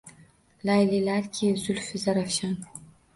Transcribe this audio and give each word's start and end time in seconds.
Laylilarki– 0.69 1.49
zulfi 1.65 2.01
Zarafshon. 2.05 2.57